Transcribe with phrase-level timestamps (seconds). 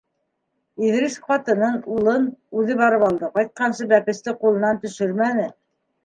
[0.85, 2.23] Иҙрис ҡатынын, улын
[2.61, 5.45] үҙе барып алды, ҡайтҡансы бәпесте ҡулынан төшөрмәне.